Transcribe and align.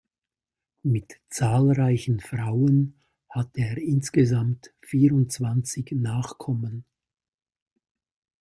Mit 0.81 1.21
zahlreichen 1.29 2.21
Frauen 2.21 2.99
hatte 3.29 3.61
er 3.61 3.77
insgesamt 3.77 4.73
vierundzwanzig 4.81 5.91
Nachkommen. 5.91 6.85